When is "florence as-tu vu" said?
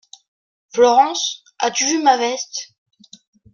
0.73-1.99